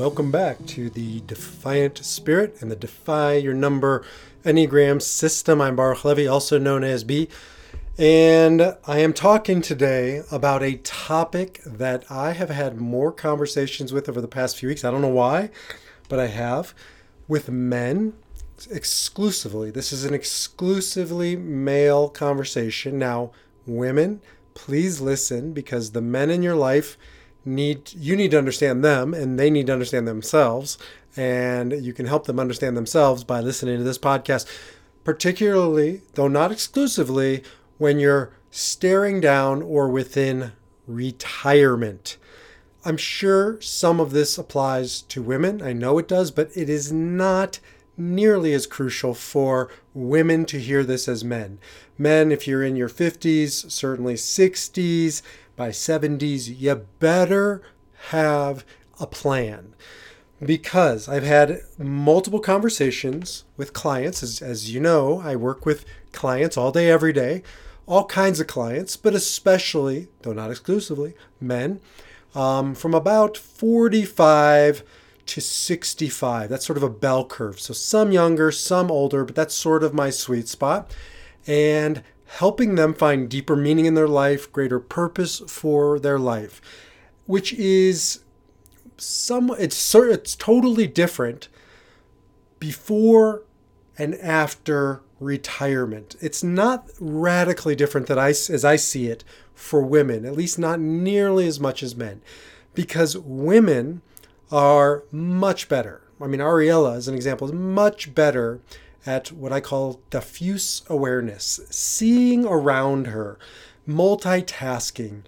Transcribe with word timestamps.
Welcome 0.00 0.30
back 0.30 0.64
to 0.68 0.88
the 0.88 1.20
Defiant 1.26 1.98
Spirit 1.98 2.56
and 2.62 2.70
the 2.70 2.74
Defy 2.74 3.34
Your 3.34 3.52
Number 3.52 4.02
Enneagram 4.46 5.02
System. 5.02 5.60
I'm 5.60 5.76
Baruch 5.76 6.06
Levy, 6.06 6.26
also 6.26 6.58
known 6.58 6.82
as 6.82 7.04
B. 7.04 7.28
And 7.98 8.78
I 8.86 9.00
am 9.00 9.12
talking 9.12 9.60
today 9.60 10.22
about 10.32 10.62
a 10.62 10.78
topic 10.78 11.60
that 11.66 12.10
I 12.10 12.32
have 12.32 12.48
had 12.48 12.80
more 12.80 13.12
conversations 13.12 13.92
with 13.92 14.08
over 14.08 14.22
the 14.22 14.26
past 14.26 14.56
few 14.56 14.70
weeks. 14.70 14.86
I 14.86 14.90
don't 14.90 15.02
know 15.02 15.08
why, 15.08 15.50
but 16.08 16.18
I 16.18 16.28
have 16.28 16.72
with 17.28 17.50
men 17.50 18.14
exclusively. 18.70 19.70
This 19.70 19.92
is 19.92 20.06
an 20.06 20.14
exclusively 20.14 21.36
male 21.36 22.08
conversation. 22.08 22.98
Now, 22.98 23.32
women, 23.66 24.22
please 24.54 25.02
listen 25.02 25.52
because 25.52 25.90
the 25.90 26.00
men 26.00 26.30
in 26.30 26.42
your 26.42 26.56
life 26.56 26.96
need 27.44 27.92
you 27.94 28.16
need 28.16 28.30
to 28.30 28.38
understand 28.38 28.84
them 28.84 29.14
and 29.14 29.38
they 29.38 29.50
need 29.50 29.66
to 29.66 29.72
understand 29.72 30.06
themselves 30.06 30.76
and 31.16 31.72
you 31.72 31.92
can 31.92 32.06
help 32.06 32.26
them 32.26 32.38
understand 32.38 32.76
themselves 32.76 33.24
by 33.24 33.40
listening 33.40 33.78
to 33.78 33.84
this 33.84 33.98
podcast 33.98 34.46
particularly 35.04 36.02
though 36.14 36.28
not 36.28 36.52
exclusively 36.52 37.42
when 37.78 37.98
you're 37.98 38.32
staring 38.50 39.20
down 39.20 39.62
or 39.62 39.88
within 39.88 40.52
retirement. 40.86 42.16
I'm 42.84 42.96
sure 42.96 43.60
some 43.60 44.00
of 44.00 44.10
this 44.10 44.38
applies 44.38 45.02
to 45.02 45.22
women. 45.22 45.62
I 45.62 45.72
know 45.72 45.98
it 45.98 46.08
does 46.08 46.30
but 46.30 46.50
it 46.54 46.68
is 46.68 46.92
not 46.92 47.58
nearly 47.96 48.52
as 48.54 48.66
crucial 48.66 49.14
for 49.14 49.70
women 49.92 50.44
to 50.46 50.58
hear 50.58 50.84
this 50.84 51.08
as 51.08 51.24
men. 51.24 51.58
Men 51.96 52.32
if 52.32 52.46
you're 52.46 52.62
in 52.62 52.76
your 52.76 52.88
50s 52.88 53.70
certainly 53.70 54.14
60s 54.14 55.22
by 55.60 55.68
70s, 55.68 56.58
you 56.58 56.74
better 57.00 57.60
have 58.08 58.64
a 58.98 59.06
plan. 59.06 59.74
Because 60.42 61.06
I've 61.06 61.22
had 61.22 61.60
multiple 61.76 62.40
conversations 62.40 63.44
with 63.58 63.74
clients. 63.74 64.22
As, 64.22 64.40
as 64.40 64.72
you 64.72 64.80
know, 64.80 65.20
I 65.20 65.36
work 65.36 65.66
with 65.66 65.84
clients 66.12 66.56
all 66.56 66.72
day, 66.72 66.90
every 66.90 67.12
day, 67.12 67.42
all 67.84 68.06
kinds 68.06 68.40
of 68.40 68.46
clients, 68.46 68.96
but 68.96 69.14
especially, 69.14 70.08
though 70.22 70.32
not 70.32 70.50
exclusively, 70.50 71.12
men 71.42 71.82
um, 72.34 72.74
from 72.74 72.94
about 72.94 73.36
45 73.36 74.82
to 75.26 75.40
65. 75.42 76.48
That's 76.48 76.64
sort 76.64 76.78
of 76.78 76.82
a 76.82 76.88
bell 76.88 77.26
curve. 77.26 77.60
So 77.60 77.74
some 77.74 78.12
younger, 78.12 78.50
some 78.50 78.90
older, 78.90 79.26
but 79.26 79.34
that's 79.34 79.54
sort 79.54 79.84
of 79.84 79.92
my 79.92 80.08
sweet 80.08 80.48
spot. 80.48 80.90
And 81.46 82.02
helping 82.38 82.76
them 82.76 82.94
find 82.94 83.28
deeper 83.28 83.56
meaning 83.56 83.86
in 83.86 83.94
their 83.94 84.08
life, 84.08 84.52
greater 84.52 84.78
purpose 84.78 85.42
for 85.48 85.98
their 85.98 86.18
life, 86.18 86.60
which 87.26 87.52
is 87.54 88.20
some 88.96 89.50
it's 89.58 89.94
it's 89.94 90.36
totally 90.36 90.86
different 90.86 91.48
before 92.60 93.42
and 93.98 94.14
after 94.16 95.02
retirement. 95.18 96.14
It's 96.20 96.44
not 96.44 96.88
radically 97.00 97.74
different 97.74 98.06
that 98.06 98.18
I 98.18 98.28
as 98.28 98.64
I 98.64 98.76
see 98.76 99.08
it 99.08 99.24
for 99.52 99.82
women, 99.82 100.24
at 100.24 100.36
least 100.36 100.58
not 100.58 100.78
nearly 100.78 101.48
as 101.48 101.58
much 101.58 101.82
as 101.82 101.96
men, 101.96 102.22
because 102.74 103.18
women 103.18 104.02
are 104.52 105.02
much 105.10 105.68
better. 105.68 106.02
I 106.20 106.26
mean, 106.28 106.40
Ariella, 106.40 106.94
as 106.94 107.08
an 107.08 107.14
example, 107.14 107.48
is 107.48 107.52
much 107.52 108.14
better 108.14 108.60
at 109.06 109.32
what 109.32 109.52
I 109.52 109.60
call 109.60 110.00
diffuse 110.10 110.82
awareness, 110.88 111.60
seeing 111.70 112.44
around 112.44 113.08
her, 113.08 113.38
multitasking, 113.88 115.22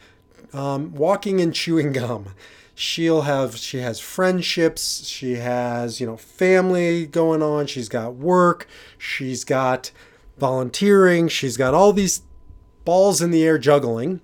um, 0.52 0.94
walking 0.94 1.40
and 1.40 1.54
chewing 1.54 1.92
gum. 1.92 2.34
She'll 2.74 3.22
have 3.22 3.56
she 3.56 3.78
has 3.78 4.00
friendships, 4.00 5.06
she 5.06 5.34
has 5.34 6.00
you 6.00 6.06
know 6.06 6.16
family 6.16 7.06
going 7.06 7.42
on, 7.42 7.66
she's 7.66 7.88
got 7.88 8.14
work, 8.14 8.66
she's 8.98 9.44
got 9.44 9.90
volunteering, 10.38 11.28
she's 11.28 11.56
got 11.56 11.74
all 11.74 11.92
these 11.92 12.22
balls 12.84 13.20
in 13.20 13.30
the 13.30 13.44
air 13.44 13.58
juggling. 13.58 14.20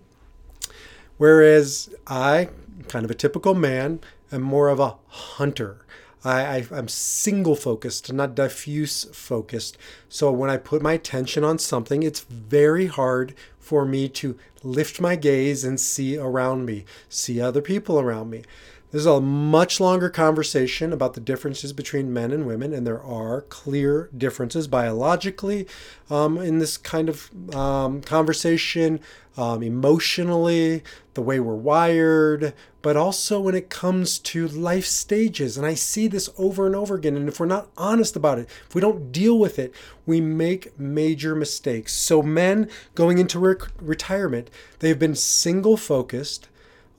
Whereas 1.16 1.94
I, 2.06 2.48
kind 2.88 3.04
of 3.04 3.10
a 3.10 3.14
typical 3.14 3.54
man, 3.54 4.00
am 4.32 4.42
more 4.42 4.68
of 4.68 4.80
a 4.80 4.96
hunter. 5.08 5.84
I, 6.24 6.66
I, 6.70 6.78
am 6.78 6.88
single 6.88 7.54
focused, 7.54 8.12
not 8.12 8.34
diffuse 8.34 9.04
focused. 9.12 9.78
So 10.08 10.32
when 10.32 10.50
I 10.50 10.56
put 10.56 10.82
my 10.82 10.94
attention 10.94 11.44
on 11.44 11.58
something, 11.58 12.02
it's 12.02 12.20
very 12.20 12.86
hard 12.86 13.34
for 13.58 13.84
me 13.84 14.08
to 14.08 14.36
lift 14.62 15.00
my 15.00 15.14
gaze 15.14 15.64
and 15.64 15.78
see 15.78 16.16
around 16.16 16.66
me, 16.66 16.84
see 17.08 17.40
other 17.40 17.62
people 17.62 18.00
around 18.00 18.30
me. 18.30 18.42
This 18.90 19.00
is 19.00 19.06
a 19.06 19.20
much 19.20 19.80
longer 19.80 20.08
conversation 20.08 20.94
about 20.94 21.12
the 21.12 21.20
differences 21.20 21.74
between 21.74 22.10
men 22.10 22.32
and 22.32 22.46
women, 22.46 22.72
and 22.72 22.86
there 22.86 23.02
are 23.02 23.42
clear 23.42 24.08
differences 24.16 24.66
biologically 24.66 25.66
um, 26.08 26.38
in 26.38 26.58
this 26.58 26.78
kind 26.78 27.10
of 27.10 27.30
um, 27.54 28.00
conversation, 28.00 29.00
um, 29.36 29.62
emotionally, 29.62 30.82
the 31.12 31.20
way 31.20 31.38
we're 31.38 31.54
wired, 31.54 32.54
but 32.88 32.96
also 32.96 33.38
when 33.38 33.54
it 33.54 33.68
comes 33.68 34.18
to 34.18 34.48
life 34.48 34.86
stages. 34.86 35.58
And 35.58 35.66
I 35.66 35.74
see 35.74 36.08
this 36.08 36.30
over 36.38 36.66
and 36.66 36.74
over 36.74 36.94
again. 36.94 37.18
And 37.18 37.28
if 37.28 37.38
we're 37.38 37.44
not 37.44 37.68
honest 37.76 38.16
about 38.16 38.38
it, 38.38 38.48
if 38.66 38.74
we 38.74 38.80
don't 38.80 39.12
deal 39.12 39.38
with 39.38 39.58
it, 39.58 39.74
we 40.06 40.22
make 40.22 40.80
major 40.80 41.34
mistakes. 41.34 41.92
So, 41.92 42.22
men 42.22 42.66
going 42.94 43.18
into 43.18 43.38
re- 43.38 43.56
retirement, 43.78 44.48
they've 44.78 44.98
been 44.98 45.14
single 45.14 45.76
focused 45.76 46.48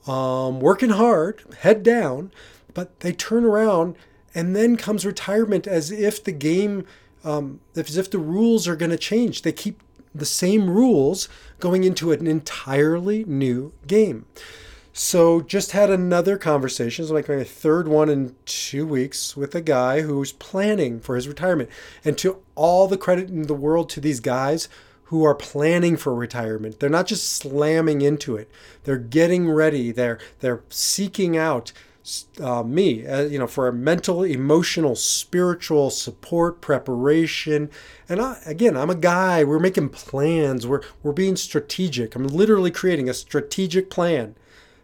um, 0.06 0.60
working 0.60 0.90
hard, 0.90 1.42
head 1.58 1.82
down, 1.82 2.30
but 2.72 3.00
they 3.00 3.12
turn 3.12 3.44
around 3.44 3.96
and 4.32 4.54
then 4.54 4.76
comes 4.76 5.04
retirement 5.04 5.66
as 5.66 5.90
if 5.90 6.22
the 6.22 6.30
game, 6.30 6.86
um, 7.24 7.58
as 7.74 7.96
if 7.96 8.08
the 8.08 8.18
rules 8.18 8.68
are 8.68 8.76
going 8.76 8.92
to 8.92 8.96
change. 8.96 9.42
They 9.42 9.50
keep 9.50 9.82
the 10.14 10.24
same 10.24 10.70
rules 10.70 11.28
going 11.58 11.82
into 11.82 12.12
an 12.12 12.28
entirely 12.28 13.24
new 13.24 13.72
game. 13.88 14.26
So 14.92 15.40
just 15.40 15.70
had 15.72 15.90
another 15.90 16.36
conversation, 16.36 17.06
so 17.06 17.14
like 17.14 17.28
my 17.28 17.44
third 17.44 17.86
one 17.86 18.08
in 18.08 18.34
two 18.44 18.84
weeks 18.86 19.36
with 19.36 19.54
a 19.54 19.60
guy 19.60 20.00
who's 20.00 20.32
planning 20.32 20.98
for 21.00 21.14
his 21.14 21.28
retirement. 21.28 21.70
And 22.04 22.18
to 22.18 22.42
all 22.56 22.88
the 22.88 22.98
credit 22.98 23.28
in 23.28 23.42
the 23.42 23.54
world 23.54 23.88
to 23.90 24.00
these 24.00 24.20
guys 24.20 24.68
who 25.10 25.24
are 25.24 25.34
planning 25.34 25.96
for 25.96 26.14
retirement. 26.14 26.78
They're 26.78 26.88
not 26.88 27.08
just 27.08 27.28
slamming 27.32 28.00
into 28.00 28.36
it. 28.36 28.48
They're 28.84 28.96
getting 28.96 29.50
ready. 29.50 29.90
They're 29.90 30.20
they're 30.38 30.62
seeking 30.68 31.36
out 31.36 31.72
uh, 32.40 32.62
me, 32.62 33.06
uh, 33.06 33.22
you 33.22 33.38
know, 33.38 33.48
for 33.48 33.70
mental, 33.72 34.22
emotional, 34.22 34.94
spiritual 34.94 35.90
support, 35.90 36.60
preparation. 36.60 37.70
And 38.08 38.20
I, 38.20 38.38
again, 38.46 38.76
I'm 38.76 38.88
a 38.88 38.94
guy. 38.94 39.42
We're 39.42 39.58
making 39.58 39.88
plans. 39.88 40.64
We're 40.64 40.82
we're 41.02 41.12
being 41.12 41.34
strategic. 41.34 42.14
I'm 42.14 42.28
literally 42.28 42.70
creating 42.70 43.08
a 43.08 43.14
strategic 43.14 43.90
plan 43.90 44.36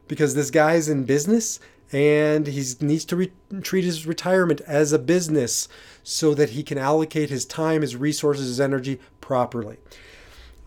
because 0.08 0.34
this 0.34 0.50
guy's 0.50 0.88
in 0.88 1.04
business 1.04 1.60
and 1.92 2.46
he 2.48 2.64
needs 2.80 3.04
to 3.04 3.16
re- 3.16 3.32
treat 3.62 3.84
his 3.84 4.06
retirement 4.06 4.60
as 4.66 4.92
a 4.92 4.98
business 4.98 5.68
so 6.02 6.34
that 6.34 6.50
he 6.50 6.62
can 6.62 6.78
allocate 6.78 7.30
his 7.30 7.44
time, 7.44 7.82
his 7.82 7.96
resources, 7.96 8.46
his 8.46 8.60
energy 8.60 8.98
properly. 9.20 9.76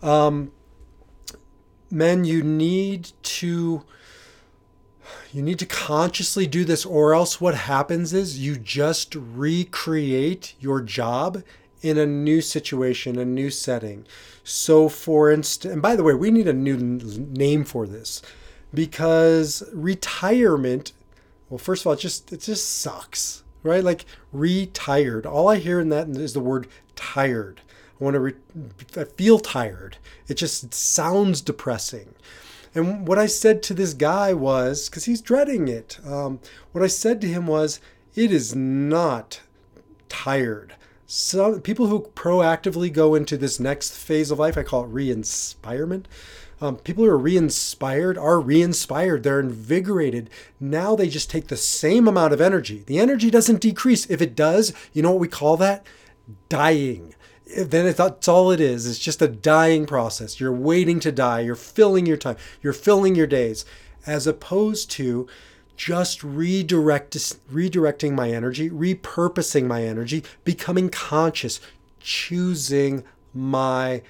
Um, 0.02 0.52
men, 1.90 2.24
you 2.24 2.42
need 2.42 3.12
to 3.22 3.82
you 5.32 5.42
need 5.42 5.58
to 5.58 5.66
consciously 5.66 6.46
do 6.46 6.64
this 6.64 6.84
or 6.84 7.14
else 7.14 7.40
what 7.40 7.54
happens 7.54 8.12
is 8.12 8.38
you 8.38 8.56
just 8.56 9.14
recreate 9.14 10.54
your 10.58 10.80
job 10.80 11.42
in 11.82 11.98
a 11.98 12.06
new 12.06 12.40
situation, 12.40 13.18
a 13.18 13.24
new 13.24 13.50
setting. 13.50 14.06
So 14.44 14.88
for 14.88 15.30
instance, 15.30 15.72
and 15.72 15.82
by 15.82 15.96
the 15.96 16.02
way, 16.02 16.14
we 16.14 16.30
need 16.30 16.48
a 16.48 16.52
new 16.52 16.76
name 16.76 17.64
for 17.64 17.86
this 17.86 18.22
because 18.72 19.62
retirement 19.72 20.92
well 21.48 21.58
first 21.58 21.82
of 21.82 21.86
all 21.86 21.92
it 21.94 22.00
just 22.00 22.32
it 22.32 22.40
just 22.40 22.80
sucks 22.80 23.42
right 23.62 23.84
like 23.84 24.04
retired 24.32 25.26
all 25.26 25.48
i 25.48 25.56
hear 25.56 25.80
in 25.80 25.88
that 25.88 26.08
is 26.08 26.32
the 26.32 26.40
word 26.40 26.66
tired 26.94 27.60
I 28.00 28.04
want 28.04 28.14
to 28.14 28.20
re- 28.20 28.34
I 28.96 29.04
feel 29.04 29.38
tired. 29.38 29.98
It 30.26 30.34
just 30.34 30.72
sounds 30.72 31.40
depressing. 31.40 32.14
And 32.74 33.06
what 33.06 33.18
I 33.18 33.26
said 33.26 33.62
to 33.64 33.74
this 33.74 33.94
guy 33.94 34.32
was, 34.32 34.88
because 34.88 35.04
he's 35.04 35.20
dreading 35.20 35.68
it, 35.68 35.98
um, 36.06 36.40
what 36.72 36.84
I 36.84 36.86
said 36.86 37.20
to 37.20 37.28
him 37.28 37.46
was, 37.46 37.80
it 38.14 38.32
is 38.32 38.54
not 38.54 39.40
tired. 40.08 40.74
Some 41.06 41.60
people 41.60 41.88
who 41.88 42.10
proactively 42.14 42.92
go 42.92 43.14
into 43.14 43.36
this 43.36 43.60
next 43.60 43.96
phase 43.96 44.30
of 44.30 44.38
life, 44.38 44.56
I 44.56 44.62
call 44.62 44.84
it 44.84 44.88
re-inspirement. 44.88 46.06
Um, 46.60 46.76
people 46.76 47.04
who 47.04 47.10
are 47.10 47.18
re-inspired 47.18 48.18
are 48.18 48.38
re-inspired. 48.38 49.22
They're 49.22 49.40
invigorated. 49.40 50.28
Now 50.58 50.94
they 50.94 51.08
just 51.08 51.30
take 51.30 51.48
the 51.48 51.56
same 51.56 52.06
amount 52.06 52.34
of 52.34 52.40
energy. 52.40 52.84
The 52.86 52.98
energy 52.98 53.30
doesn't 53.30 53.60
decrease. 53.60 54.08
If 54.10 54.20
it 54.20 54.34
does, 54.34 54.72
you 54.92 55.02
know 55.02 55.12
what 55.12 55.20
we 55.20 55.28
call 55.28 55.56
that? 55.56 55.86
Dying 56.48 57.14
then 57.56 57.92
that's 57.92 58.28
all 58.28 58.50
it 58.50 58.60
is. 58.60 58.86
It's 58.86 58.98
just 58.98 59.22
a 59.22 59.28
dying 59.28 59.86
process. 59.86 60.40
You're 60.40 60.52
waiting 60.52 61.00
to 61.00 61.12
die. 61.12 61.40
You're 61.40 61.54
filling 61.54 62.06
your 62.06 62.16
time. 62.16 62.36
You're 62.62 62.72
filling 62.72 63.14
your 63.14 63.26
days, 63.26 63.64
as 64.06 64.26
opposed 64.26 64.90
to 64.92 65.26
just 65.76 66.22
redirect, 66.22 67.16
redirecting 67.50 68.12
my 68.12 68.30
energy, 68.30 68.70
repurposing 68.70 69.66
my 69.66 69.82
energy, 69.82 70.22
becoming 70.44 70.90
conscious, 70.90 71.60
choosing 72.00 73.02
my 73.32 74.02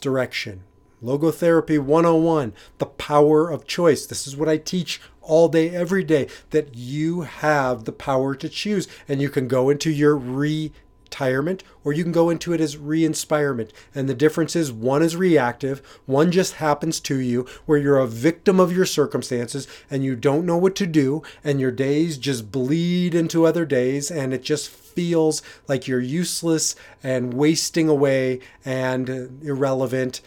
direction. 0.00 0.62
Logotherapy 1.02 1.78
101, 1.78 2.52
the 2.78 2.86
power 2.86 3.50
of 3.50 3.66
choice. 3.66 4.06
This 4.06 4.26
is 4.26 4.36
what 4.36 4.48
I 4.48 4.56
teach 4.56 5.00
all 5.20 5.48
day, 5.48 5.70
every 5.70 6.04
day, 6.04 6.28
that 6.50 6.76
you 6.76 7.22
have 7.22 7.84
the 7.84 7.92
power 7.92 8.34
to 8.36 8.48
choose 8.48 8.86
and 9.08 9.20
you 9.20 9.28
can 9.28 9.48
go 9.48 9.68
into 9.68 9.90
your 9.90 10.16
retirement, 10.16 11.64
or 11.84 11.92
you 11.92 12.04
can 12.04 12.12
go 12.12 12.30
into 12.30 12.52
it 12.52 12.60
as 12.60 12.76
re 12.76 13.04
inspirement. 13.04 13.72
And 13.94 14.08
the 14.08 14.14
difference 14.14 14.54
is 14.54 14.70
one 14.70 15.02
is 15.02 15.16
reactive, 15.16 15.82
one 16.06 16.30
just 16.30 16.54
happens 16.54 17.00
to 17.00 17.18
you, 17.18 17.46
where 17.66 17.78
you're 17.78 17.98
a 17.98 18.06
victim 18.06 18.60
of 18.60 18.74
your 18.74 18.86
circumstances 18.86 19.66
and 19.90 20.04
you 20.04 20.14
don't 20.14 20.46
know 20.46 20.56
what 20.56 20.76
to 20.76 20.86
do, 20.86 21.22
and 21.42 21.60
your 21.60 21.72
days 21.72 22.16
just 22.16 22.52
bleed 22.52 23.14
into 23.14 23.44
other 23.44 23.64
days, 23.64 24.10
and 24.10 24.32
it 24.32 24.42
just 24.42 24.68
feels 24.68 25.42
like 25.66 25.88
you're 25.88 26.00
useless 26.00 26.76
and 27.02 27.34
wasting 27.34 27.88
away 27.88 28.38
and 28.64 29.08
irrelevant, 29.42 30.20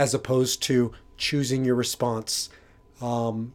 as 0.00 0.14
opposed 0.14 0.62
to 0.62 0.90
choosing 1.18 1.62
your 1.62 1.74
response. 1.74 2.48
Um, 3.02 3.52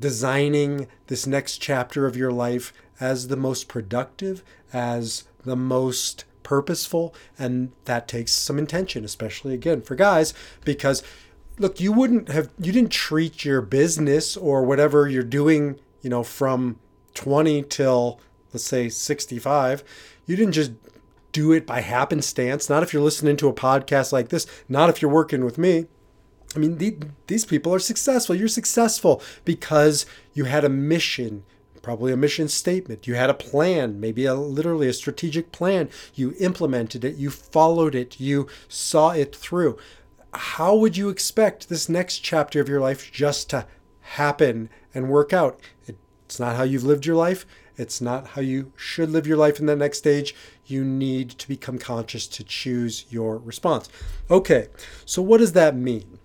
designing 0.00 0.88
this 1.08 1.26
next 1.26 1.58
chapter 1.58 2.06
of 2.06 2.16
your 2.16 2.32
life 2.32 2.72
as 2.98 3.28
the 3.28 3.36
most 3.36 3.68
productive, 3.68 4.42
as 4.72 5.24
the 5.44 5.56
most 5.56 6.24
purposeful, 6.42 7.14
and 7.38 7.70
that 7.84 8.08
takes 8.08 8.32
some 8.32 8.58
intention, 8.58 9.04
especially 9.04 9.52
again 9.52 9.82
for 9.82 9.94
guys, 9.94 10.32
because 10.64 11.02
look, 11.58 11.78
you 11.80 11.92
wouldn't 11.92 12.30
have, 12.30 12.48
you 12.58 12.72
didn't 12.72 12.90
treat 12.90 13.44
your 13.44 13.60
business 13.60 14.38
or 14.38 14.64
whatever 14.64 15.06
you're 15.06 15.22
doing, 15.22 15.78
you 16.00 16.08
know, 16.08 16.22
from 16.22 16.78
20 17.12 17.62
till 17.64 18.18
let's 18.54 18.64
say 18.64 18.88
65, 18.88 19.84
you 20.24 20.34
didn't 20.34 20.52
just 20.52 20.72
do 21.34 21.52
it 21.52 21.66
by 21.66 21.80
happenstance. 21.80 22.70
Not 22.70 22.82
if 22.82 22.94
you're 22.94 23.02
listening 23.02 23.36
to 23.38 23.48
a 23.48 23.52
podcast 23.52 24.12
like 24.12 24.30
this, 24.30 24.46
not 24.70 24.88
if 24.88 25.02
you're 25.02 25.10
working 25.10 25.44
with 25.44 25.58
me. 25.58 25.86
I 26.56 26.58
mean, 26.60 26.78
the, 26.78 26.96
these 27.26 27.44
people 27.44 27.74
are 27.74 27.80
successful. 27.80 28.34
You're 28.34 28.48
successful 28.48 29.20
because 29.44 30.06
you 30.32 30.44
had 30.44 30.64
a 30.64 30.70
mission 30.70 31.44
probably 31.82 32.12
a 32.12 32.16
mission 32.16 32.48
statement. 32.48 33.06
You 33.06 33.14
had 33.14 33.28
a 33.28 33.34
plan, 33.34 34.00
maybe 34.00 34.24
a 34.24 34.34
literally 34.34 34.88
a 34.88 34.92
strategic 34.94 35.52
plan. 35.52 35.90
You 36.14 36.34
implemented 36.40 37.04
it, 37.04 37.16
you 37.16 37.30
followed 37.30 37.94
it, 37.94 38.18
you 38.18 38.48
saw 38.68 39.10
it 39.10 39.36
through. 39.36 39.76
How 40.32 40.74
would 40.74 40.96
you 40.96 41.10
expect 41.10 41.68
this 41.68 41.88
next 41.88 42.20
chapter 42.20 42.58
of 42.60 42.70
your 42.70 42.80
life 42.80 43.12
just 43.12 43.50
to 43.50 43.66
happen 44.00 44.70
and 44.94 45.10
work 45.10 45.34
out? 45.34 45.60
It's 45.86 46.40
not 46.40 46.56
how 46.56 46.62
you've 46.62 46.84
lived 46.84 47.04
your 47.04 47.16
life. 47.16 47.44
It's 47.76 48.00
not 48.00 48.28
how 48.28 48.40
you 48.40 48.72
should 48.76 49.10
live 49.10 49.26
your 49.26 49.36
life 49.36 49.60
in 49.60 49.66
the 49.66 49.76
next 49.76 49.98
stage. 49.98 50.34
You 50.66 50.84
need 50.84 51.30
to 51.30 51.48
become 51.48 51.78
conscious 51.78 52.26
to 52.28 52.44
choose 52.44 53.04
your 53.10 53.38
response. 53.38 53.88
Okay, 54.30 54.68
so 55.04 55.20
what 55.22 55.38
does 55.38 55.52
that 55.52 55.76
mean? 55.76 56.18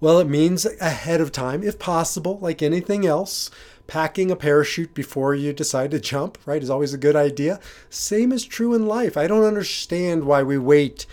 Well, 0.00 0.18
it 0.18 0.28
means 0.28 0.66
ahead 0.66 1.20
of 1.20 1.32
time, 1.32 1.62
if 1.62 1.78
possible, 1.78 2.38
like 2.40 2.62
anything 2.62 3.06
else 3.06 3.50
packing 3.86 4.30
a 4.30 4.36
parachute 4.36 4.94
before 4.94 5.34
you 5.34 5.52
decide 5.52 5.90
to 5.90 6.00
jump, 6.00 6.38
right, 6.46 6.62
is 6.62 6.70
always 6.70 6.94
a 6.94 6.98
good 6.98 7.16
idea. 7.16 7.60
Same 7.90 8.32
is 8.32 8.44
true 8.44 8.74
in 8.74 8.86
life. 8.86 9.16
I 9.16 9.26
don't 9.26 9.44
understand 9.44 10.24
why 10.24 10.42
we 10.42 10.58
wait 10.58 11.06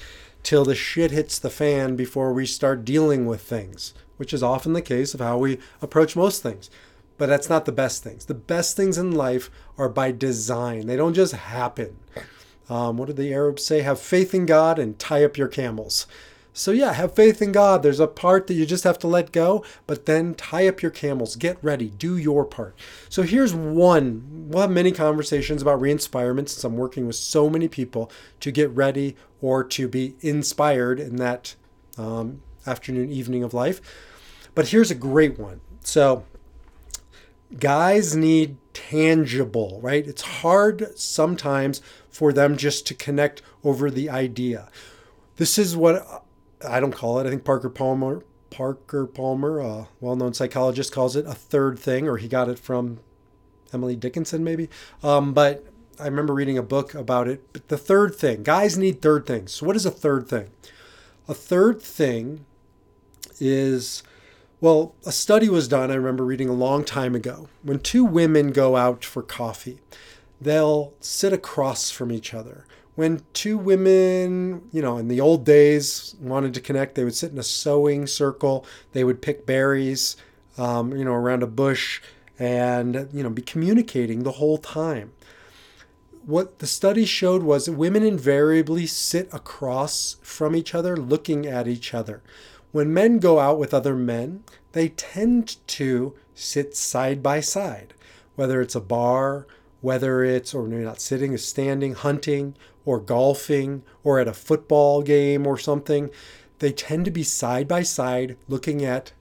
till 0.44 0.66
the 0.66 0.76
shit 0.76 1.12
hits 1.12 1.38
the 1.38 1.50
fan 1.50 1.96
before 1.96 2.34
we 2.34 2.46
start 2.46 2.86
dealing 2.86 3.26
with 3.26 3.42
things, 3.42 3.94
which 4.18 4.34
is 4.34 4.42
often 4.42 4.74
the 4.74 4.82
case 4.82 5.14
of 5.14 5.20
how 5.20 5.38
we 5.38 5.60
approach 5.82 6.16
most 6.16 6.42
things. 6.42 6.70
But 7.22 7.30
that's 7.30 7.52
not 7.52 7.66
the 7.66 7.72
best 7.72 8.02
things. 8.02 8.26
The 8.26 8.34
best 8.34 8.76
things 8.76 8.98
in 8.98 9.12
life 9.12 9.52
are 9.78 9.90
by 9.90 10.12
design, 10.12 10.88
they 10.88 10.96
don't 10.96 11.14
just 11.14 11.34
happen. 11.34 11.98
Um, 12.68 12.98
what 12.98 13.10
did 13.10 13.18
the 13.18 13.32
Arabs 13.32 13.64
say? 13.64 13.82
Have 13.82 14.00
faith 14.00 14.34
in 14.34 14.48
God 14.48 14.80
and 14.80 14.98
tie 14.98 15.24
up 15.24 15.38
your 15.38 15.48
camels. 15.48 16.08
So, 16.52 16.72
yeah, 16.72 16.94
have 16.94 17.14
faith 17.14 17.40
in 17.40 17.52
God. 17.52 17.84
There's 17.84 18.00
a 18.00 18.08
part 18.08 18.48
that 18.48 18.56
you 18.56 18.66
just 18.66 18.86
have 18.86 18.98
to 18.98 19.08
let 19.08 19.32
go, 19.32 19.64
but 19.86 20.08
then 20.08 20.34
tie 20.34 20.68
up 20.68 20.82
your 20.82 20.90
camels, 20.90 21.36
get 21.36 21.64
ready, 21.64 21.92
do 21.92 22.18
your 22.18 22.44
part. 22.44 22.76
So, 23.08 23.22
here's 23.22 23.54
one. 23.54 24.48
We'll 24.50 24.62
have 24.62 24.72
many 24.72 24.92
conversations 24.92 25.62
about 25.62 25.80
re 25.80 25.92
inspirement 25.92 26.50
since 26.50 26.64
I'm 26.64 26.76
working 26.76 27.06
with 27.06 27.18
so 27.18 27.52
many 27.52 27.68
people 27.68 28.12
to 28.40 28.50
get 28.50 28.72
ready 28.72 29.16
or 29.42 29.64
to 29.64 29.88
be 29.88 30.16
inspired 30.22 31.00
in 31.00 31.18
that 31.18 31.54
um, 32.00 32.42
afternoon, 32.66 33.12
evening 33.12 33.44
of 33.44 33.54
life. 33.54 33.80
But 34.56 34.70
here's 34.70 34.90
a 34.90 34.96
great 34.96 35.38
one. 35.38 35.62
So, 35.84 36.26
guys 37.60 38.16
need 38.16 38.58
tangible, 38.74 39.80
right? 39.82 40.08
It's 40.08 40.22
hard 40.22 40.98
sometimes 40.98 41.82
for 42.10 42.32
them 42.34 42.58
just 42.58 42.86
to 42.88 42.94
connect 42.94 43.42
over 43.64 43.90
the 43.90 44.10
idea. 44.10 44.70
This 45.38 45.58
is 45.58 45.76
what 45.76 46.26
I 46.68 46.80
don't 46.80 46.94
call 46.94 47.20
it. 47.20 47.28
I 47.28 47.30
think 47.30 47.44
Parker 47.44 47.70
Palmer, 47.70 48.24
Parker 48.50 49.06
Palmer, 49.06 49.60
a 49.60 49.88
well-known 50.00 50.34
psychologist, 50.34 50.92
calls 50.92 51.16
it 51.16 51.26
a 51.26 51.34
third 51.34 51.80
thing, 51.80 52.08
or 52.08 52.18
he 52.18 52.28
got 52.28 52.50
it 52.50 52.60
from 52.60 53.00
Emily 53.74 53.96
Dickinson, 53.96 54.44
maybe. 54.44 54.70
Um, 55.02 55.34
but 55.34 55.66
I 56.00 56.06
remember 56.06 56.34
reading 56.34 56.58
a 56.58 56.64
book 56.64 56.94
about 56.94 57.28
it. 57.28 57.54
But 57.54 57.70
the 57.70 57.78
third 57.78 58.16
thing, 58.16 58.44
guys 58.44 58.78
need 58.78 59.02
third 59.02 59.26
things. 59.26 59.52
So 59.54 59.66
what 59.66 59.76
is 59.76 59.86
a 59.86 59.92
third 59.92 60.28
thing? 60.28 60.50
A 61.28 61.34
third 61.34 61.82
thing 61.82 62.46
is, 63.40 64.04
well, 64.62 64.96
a 65.06 65.12
study 65.12 65.50
was 65.50 65.68
done. 65.68 65.92
I 65.92 65.96
remember 65.96 66.24
reading 66.24 66.48
a 66.48 66.54
long 66.54 66.86
time 66.86 67.16
ago. 67.16 67.50
When 67.64 67.80
two 67.80 68.06
women 68.06 68.52
go 68.52 68.78
out 68.78 69.04
for 69.04 69.22
coffee, 69.22 69.80
they'll 70.40 70.94
sit 71.02 71.34
across 71.34 71.90
from 71.90 72.12
each 72.12 72.34
other 72.34 72.66
when 72.96 73.24
two 73.34 73.58
women, 73.58 74.68
you 74.72 74.82
know, 74.82 74.98
in 74.98 75.08
the 75.08 75.22
old 75.22 75.46
days 75.46 76.16
wanted 76.20 76.54
to 76.54 76.62
connect, 76.62 76.96
they 76.96 77.04
would 77.04 77.16
sit 77.16 77.32
in 77.32 77.38
a 77.38 77.44
sewing 77.44 78.06
circle. 78.06 78.66
They 78.92 79.04
would 79.04 79.22
pick 79.22 79.46
berries, 79.46 80.18
um, 80.58 80.96
you 80.96 81.06
know, 81.06 81.14
around 81.14 81.42
a 81.42 81.48
bush 81.48 82.02
and, 82.38 83.10
you 83.14 83.24
know, 83.24 83.30
be 83.30 83.42
communicating 83.42 84.24
the 84.24 84.34
whole 84.34 84.58
time. 84.58 85.14
What 86.26 86.60
the 86.60 86.68
study 86.68 87.06
showed 87.06 87.44
was 87.44 87.66
that 87.66 87.74
women 87.74 88.04
invariably 88.04 88.86
sit 88.86 89.30
across 89.34 90.18
from 90.22 90.56
each 90.56 90.76
other, 90.76 90.96
looking 90.96 91.48
at 91.48 91.68
each 91.68 91.94
other. 91.94 92.22
When 92.72 92.94
men 92.94 93.20
go 93.20 93.40
out 93.40 93.60
with 93.60 93.74
other 93.74 93.96
men, 93.96 94.44
they 94.72 94.90
tend 94.90 95.58
to 95.68 96.14
sit 96.34 96.76
side 96.76 97.22
by 97.22 97.42
side, 97.42 97.94
whether 98.36 98.62
it's 98.62 98.76
a 98.76 98.82
bar, 98.82 99.46
whether 99.82 100.24
it's, 100.24 100.54
or 100.54 100.68
maybe 100.68 100.84
not 100.84 101.02
sitting, 101.02 101.34
is 101.34 101.46
standing, 101.46 101.94
hunting, 101.94 102.56
or 102.86 103.00
golfing 103.00 103.84
or 104.04 104.20
at 104.20 104.28
a 104.28 104.34
football 104.34 105.02
game 105.02 105.46
or 105.46 105.58
something, 105.58 106.10
they 106.60 106.72
tend 106.72 107.06
to 107.06 107.12
be 107.12 107.24
side 107.24 107.68
by 107.68 107.84
side 107.84 108.38
looking 108.48 108.84
at 108.84 109.12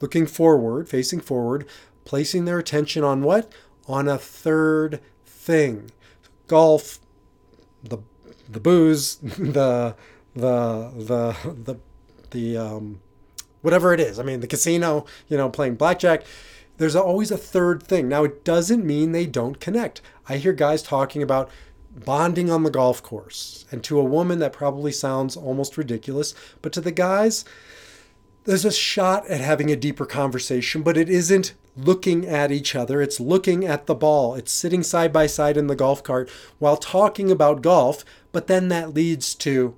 looking 0.00 0.26
forward, 0.26 0.88
facing 0.88 1.20
forward, 1.20 1.66
placing 2.04 2.44
their 2.44 2.58
attention 2.58 3.02
on 3.02 3.22
what? 3.22 3.52
On 3.86 4.08
a 4.08 4.18
third 4.18 5.00
thing. 5.24 5.90
Golf, 6.46 7.00
the 7.82 7.98
the 8.48 8.60
booze, 8.60 9.16
the 9.22 9.94
the 10.34 10.92
the 10.96 11.36
the 11.64 11.78
the 12.30 12.56
um 12.56 13.00
whatever 13.62 13.92
it 13.92 14.00
is. 14.00 14.18
I 14.18 14.22
mean, 14.22 14.40
the 14.40 14.46
casino, 14.46 15.04
you 15.28 15.36
know, 15.36 15.48
playing 15.48 15.76
blackjack. 15.76 16.24
There's 16.76 16.96
always 16.96 17.30
a 17.30 17.36
third 17.36 17.82
thing. 17.82 18.08
Now, 18.08 18.22
it 18.22 18.44
doesn't 18.44 18.84
mean 18.84 19.10
they 19.10 19.26
don't 19.26 19.58
connect. 19.58 20.00
I 20.28 20.36
hear 20.36 20.52
guys 20.52 20.82
talking 20.82 21.22
about 21.22 21.50
bonding 22.04 22.50
on 22.50 22.62
the 22.62 22.70
golf 22.70 23.02
course. 23.02 23.64
And 23.72 23.82
to 23.84 23.98
a 23.98 24.04
woman, 24.04 24.38
that 24.38 24.52
probably 24.52 24.92
sounds 24.92 25.36
almost 25.36 25.76
ridiculous. 25.76 26.34
But 26.62 26.72
to 26.74 26.80
the 26.80 26.92
guys, 26.92 27.44
there's 28.44 28.64
a 28.64 28.72
shot 28.72 29.26
at 29.26 29.40
having 29.40 29.70
a 29.70 29.76
deeper 29.76 30.06
conversation, 30.06 30.82
but 30.82 30.96
it 30.96 31.08
isn't 31.08 31.54
looking 31.76 32.26
at 32.26 32.52
each 32.52 32.74
other. 32.74 33.02
It's 33.02 33.20
looking 33.20 33.64
at 33.64 33.86
the 33.86 33.94
ball. 33.94 34.34
It's 34.34 34.52
sitting 34.52 34.82
side 34.82 35.12
by 35.12 35.26
side 35.26 35.56
in 35.56 35.66
the 35.66 35.76
golf 35.76 36.02
cart 36.02 36.30
while 36.58 36.76
talking 36.76 37.30
about 37.30 37.62
golf. 37.62 38.04
But 38.30 38.46
then 38.46 38.68
that 38.68 38.94
leads 38.94 39.34
to 39.36 39.76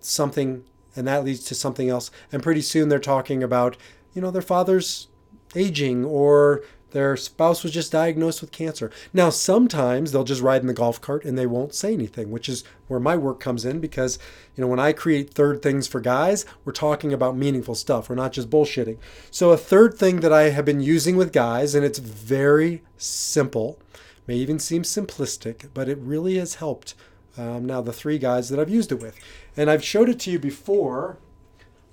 something 0.00 0.64
and 0.96 1.06
that 1.06 1.24
leads 1.24 1.44
to 1.44 1.54
something 1.54 1.88
else. 1.88 2.10
And 2.32 2.42
pretty 2.42 2.62
soon 2.62 2.88
they're 2.88 2.98
talking 2.98 3.42
about, 3.42 3.76
you 4.14 4.22
know, 4.22 4.30
their 4.30 4.42
father's 4.42 5.08
aging 5.54 6.04
or 6.04 6.62
their 6.92 7.16
spouse 7.16 7.62
was 7.62 7.72
just 7.72 7.92
diagnosed 7.92 8.40
with 8.40 8.52
cancer. 8.52 8.90
Now, 9.12 9.28
sometimes 9.28 10.12
they'll 10.12 10.24
just 10.24 10.40
ride 10.40 10.62
in 10.62 10.66
the 10.66 10.72
golf 10.72 11.00
cart 11.00 11.24
and 11.24 11.36
they 11.36 11.46
won't 11.46 11.74
say 11.74 11.92
anything, 11.92 12.30
which 12.30 12.48
is 12.48 12.64
where 12.86 13.00
my 13.00 13.16
work 13.16 13.40
comes 13.40 13.64
in 13.64 13.80
because, 13.80 14.18
you 14.54 14.62
know, 14.62 14.68
when 14.68 14.80
I 14.80 14.92
create 14.92 15.34
third 15.34 15.60
things 15.62 15.86
for 15.86 16.00
guys, 16.00 16.46
we're 16.64 16.72
talking 16.72 17.12
about 17.12 17.36
meaningful 17.36 17.74
stuff. 17.74 18.08
We're 18.08 18.16
not 18.16 18.32
just 18.32 18.48
bullshitting. 18.48 18.96
So, 19.30 19.50
a 19.50 19.58
third 19.58 19.98
thing 19.98 20.20
that 20.20 20.32
I 20.32 20.50
have 20.50 20.64
been 20.64 20.80
using 20.80 21.16
with 21.16 21.32
guys, 21.32 21.74
and 21.74 21.84
it's 21.84 21.98
very 21.98 22.82
simple, 22.96 23.78
may 24.26 24.36
even 24.36 24.58
seem 24.58 24.82
simplistic, 24.82 25.68
but 25.74 25.88
it 25.88 25.98
really 25.98 26.38
has 26.38 26.54
helped 26.54 26.94
um, 27.38 27.64
now 27.64 27.80
the 27.80 27.92
three 27.92 28.18
guys 28.18 28.48
that 28.48 28.58
I've 28.58 28.70
used 28.70 28.92
it 28.92 29.00
with. 29.00 29.18
And 29.56 29.70
I've 29.70 29.84
showed 29.84 30.08
it 30.08 30.18
to 30.20 30.30
you 30.30 30.38
before 30.38 31.18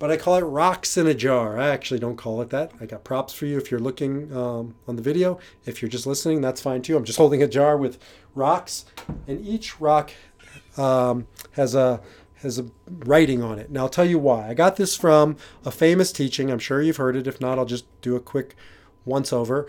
but 0.04 0.12
I 0.12 0.18
call 0.18 0.36
it 0.36 0.42
rocks 0.42 0.98
in 0.98 1.08
a 1.08 1.14
jar. 1.14 1.58
I 1.58 1.70
actually 1.70 2.02
don't 2.02 2.18
call 2.18 2.42
it 2.42 2.50
that. 2.50 2.74
I 2.82 2.86
got 2.86 3.06
props 3.06 3.34
for 3.34 3.46
you 3.46 3.58
if 3.58 3.72
you're 3.72 3.80
looking 3.80 4.36
um, 4.36 4.76
on 4.86 4.98
the 4.98 5.02
video. 5.02 5.40
If 5.66 5.82
you're 5.82 5.88
just 5.88 6.06
listening, 6.06 6.42
that's 6.42 6.60
fine 6.60 6.82
too. 6.82 6.98
I'm 6.98 7.06
just 7.06 7.18
holding 7.18 7.42
a 7.42 7.48
jar 7.48 7.78
with 7.78 8.00
rocks, 8.36 8.84
and 9.30 9.40
each 9.48 9.80
rock 9.80 10.12
um, 10.76 11.28
has 11.52 11.74
a 11.74 12.02
has 12.42 12.60
a 12.60 12.66
writing 12.90 13.42
on 13.42 13.58
it. 13.58 13.72
Now 13.72 13.84
I'll 13.84 13.90
tell 13.90 14.04
you 14.04 14.20
why. 14.20 14.50
I 14.50 14.54
got 14.54 14.76
this 14.76 14.98
from 14.98 15.38
a 15.64 15.72
famous 15.72 16.12
teaching. 16.12 16.52
I'm 16.52 16.60
sure 16.60 16.82
you've 16.82 16.98
heard 16.98 17.16
it. 17.16 17.26
If 17.26 17.40
not, 17.40 17.58
I'll 17.58 17.64
just 17.64 17.86
do 18.02 18.18
a 18.18 18.20
quick 18.20 18.58
once 19.06 19.32
over 19.32 19.68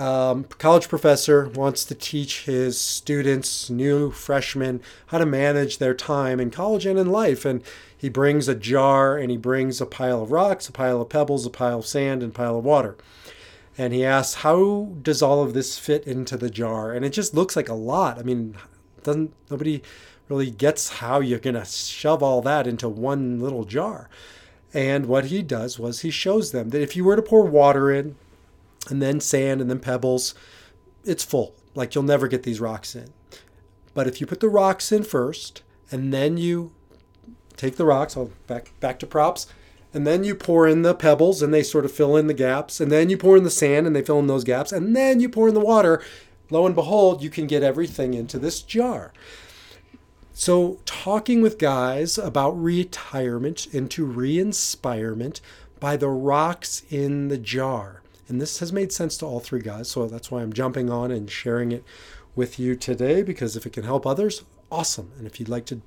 um, 0.00 0.44
college 0.58 0.88
professor 0.88 1.50
wants 1.50 1.84
to 1.84 1.94
teach 1.94 2.46
his 2.46 2.80
students, 2.80 3.68
new 3.68 4.10
freshmen, 4.10 4.80
how 5.08 5.18
to 5.18 5.26
manage 5.26 5.76
their 5.76 5.92
time 5.92 6.40
in 6.40 6.50
college 6.50 6.86
and 6.86 6.98
in 6.98 7.12
life. 7.12 7.44
And 7.44 7.62
he 7.94 8.08
brings 8.08 8.48
a 8.48 8.54
jar 8.54 9.18
and 9.18 9.30
he 9.30 9.36
brings 9.36 9.78
a 9.78 9.86
pile 9.86 10.22
of 10.22 10.32
rocks, 10.32 10.70
a 10.70 10.72
pile 10.72 11.02
of 11.02 11.10
pebbles, 11.10 11.44
a 11.44 11.50
pile 11.50 11.80
of 11.80 11.86
sand, 11.86 12.22
and 12.22 12.32
a 12.32 12.34
pile 12.34 12.58
of 12.58 12.64
water. 12.64 12.96
And 13.76 13.92
he 13.92 14.02
asks, 14.02 14.36
How 14.36 14.88
does 15.02 15.20
all 15.20 15.42
of 15.42 15.52
this 15.52 15.78
fit 15.78 16.06
into 16.06 16.38
the 16.38 16.50
jar? 16.50 16.92
And 16.92 17.04
it 17.04 17.10
just 17.10 17.34
looks 17.34 17.54
like 17.54 17.68
a 17.68 17.74
lot. 17.74 18.18
I 18.18 18.22
mean, 18.22 18.56
doesn't 19.02 19.34
nobody 19.50 19.82
really 20.30 20.50
gets 20.50 20.88
how 21.00 21.20
you're 21.20 21.38
going 21.38 21.54
to 21.54 21.64
shove 21.66 22.22
all 22.22 22.40
that 22.40 22.66
into 22.66 22.88
one 22.88 23.38
little 23.38 23.64
jar. 23.64 24.08
And 24.72 25.06
what 25.06 25.26
he 25.26 25.42
does 25.42 25.78
was 25.78 26.00
he 26.00 26.10
shows 26.10 26.52
them 26.52 26.70
that 26.70 26.80
if 26.80 26.96
you 26.96 27.04
were 27.04 27.16
to 27.16 27.22
pour 27.22 27.44
water 27.44 27.90
in, 27.90 28.16
and 28.90 29.00
then 29.00 29.20
sand 29.20 29.60
and 29.60 29.70
then 29.70 29.80
pebbles, 29.80 30.34
it's 31.04 31.24
full. 31.24 31.54
Like 31.74 31.94
you'll 31.94 32.04
never 32.04 32.28
get 32.28 32.42
these 32.42 32.60
rocks 32.60 32.94
in. 32.94 33.12
But 33.94 34.06
if 34.06 34.20
you 34.20 34.26
put 34.26 34.40
the 34.40 34.48
rocks 34.48 34.92
in 34.92 35.04
first 35.04 35.62
and 35.90 36.12
then 36.12 36.36
you 36.36 36.72
take 37.56 37.76
the 37.76 37.84
rocks, 37.84 38.16
I'll 38.16 38.30
back 38.46 38.72
back 38.80 38.98
to 39.00 39.06
props, 39.06 39.46
and 39.92 40.06
then 40.06 40.24
you 40.24 40.34
pour 40.34 40.66
in 40.66 40.82
the 40.82 40.94
pebbles 40.94 41.42
and 41.42 41.52
they 41.52 41.62
sort 41.62 41.84
of 41.84 41.92
fill 41.92 42.16
in 42.16 42.26
the 42.26 42.34
gaps, 42.34 42.80
and 42.80 42.90
then 42.90 43.10
you 43.10 43.16
pour 43.16 43.36
in 43.36 43.44
the 43.44 43.50
sand 43.50 43.86
and 43.86 43.94
they 43.94 44.02
fill 44.02 44.18
in 44.18 44.26
those 44.26 44.44
gaps, 44.44 44.72
and 44.72 44.94
then 44.94 45.20
you 45.20 45.28
pour 45.28 45.48
in 45.48 45.54
the 45.54 45.60
water, 45.60 46.02
lo 46.48 46.66
and 46.66 46.74
behold, 46.74 47.22
you 47.22 47.30
can 47.30 47.46
get 47.46 47.62
everything 47.62 48.14
into 48.14 48.38
this 48.38 48.62
jar. 48.62 49.12
So, 50.32 50.78
talking 50.86 51.42
with 51.42 51.58
guys 51.58 52.16
about 52.16 52.52
retirement 52.52 53.66
into 53.74 54.06
re 54.06 54.38
inspirement 54.38 55.40
by 55.80 55.96
the 55.96 56.08
rocks 56.08 56.82
in 56.88 57.28
the 57.28 57.36
jar. 57.36 57.99
And 58.30 58.40
this 58.40 58.60
has 58.60 58.72
made 58.72 58.92
sense 58.92 59.18
to 59.18 59.26
all 59.26 59.40
three 59.40 59.60
guys. 59.60 59.88
So 59.88 60.06
that's 60.06 60.30
why 60.30 60.40
I'm 60.40 60.52
jumping 60.52 60.88
on 60.88 61.10
and 61.10 61.30
sharing 61.30 61.72
it 61.72 61.84
with 62.36 62.58
you 62.58 62.76
today 62.76 63.22
because 63.22 63.56
if 63.56 63.66
it 63.66 63.72
can 63.72 63.82
help 63.82 64.06
others, 64.06 64.44
awesome. 64.70 65.10
And 65.18 65.26
if 65.26 65.40
you'd 65.40 65.48
like 65.48 65.66
to 65.66 65.82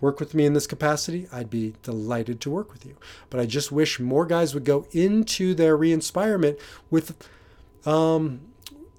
work 0.00 0.18
with 0.18 0.34
me 0.34 0.46
in 0.46 0.54
this 0.54 0.66
capacity, 0.66 1.28
I'd 1.30 1.50
be 1.50 1.74
delighted 1.82 2.40
to 2.40 2.50
work 2.50 2.72
with 2.72 2.86
you. 2.86 2.96
But 3.30 3.40
I 3.40 3.46
just 3.46 3.70
wish 3.70 4.00
more 4.00 4.24
guys 4.24 4.54
would 4.54 4.64
go 4.64 4.86
into 4.92 5.54
their 5.54 5.76
re-inspirement 5.76 6.58
with 6.90 7.28
um, 7.84 8.40